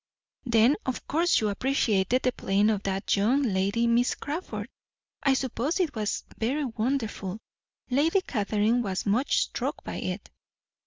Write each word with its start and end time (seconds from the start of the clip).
"Then 0.47 0.77
of 0.87 1.05
course 1.07 1.39
you 1.41 1.49
appreciated 1.49 2.23
the 2.23 2.31
playing 2.31 2.71
of 2.71 2.81
that 2.81 3.15
young 3.15 3.43
lady, 3.43 3.85
Miss 3.85 4.15
Crawford. 4.15 4.67
I 5.21 5.35
suppose 5.35 5.79
it 5.79 5.93
was 5.93 6.23
very 6.39 6.65
wonderful. 6.65 7.37
Lady 7.91 8.21
Catherine 8.21 8.81
was 8.81 9.05
much 9.05 9.43
struck 9.43 9.83
by 9.83 9.97
it." 9.97 10.31